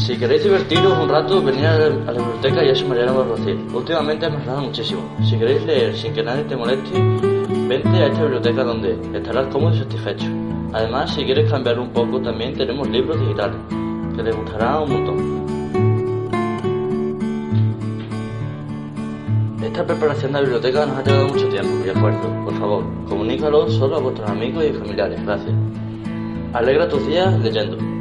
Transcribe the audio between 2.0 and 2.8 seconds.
biblioteca y